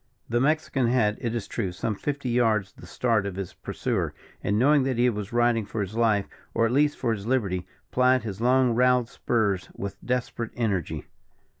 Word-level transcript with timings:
The 0.27 0.39
Mexican 0.41 0.87
had, 0.87 1.19
it 1.21 1.35
is 1.35 1.47
true, 1.47 1.71
some 1.71 1.93
fifty 1.93 2.29
yards 2.29 2.73
the 2.73 2.87
start 2.87 3.27
of 3.27 3.35
his 3.35 3.53
pursuer, 3.53 4.15
and 4.43 4.57
knowing 4.57 4.81
that 4.81 4.97
he 4.97 5.11
was 5.11 5.31
riding 5.31 5.63
for 5.63 5.79
his 5.81 5.93
life, 5.95 6.27
or 6.55 6.65
at 6.65 6.71
least 6.71 6.97
for 6.97 7.13
his 7.13 7.27
liberty, 7.27 7.67
plied 7.91 8.23
his 8.23 8.41
long 8.41 8.73
roweled 8.73 9.09
spurs 9.09 9.69
with 9.75 10.03
desperate 10.03 10.53
energy. 10.55 11.05